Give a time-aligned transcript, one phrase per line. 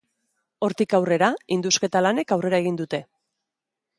[0.67, 1.27] Hortik aurrera,
[1.57, 3.03] indusketa lanek aurrera egin dute.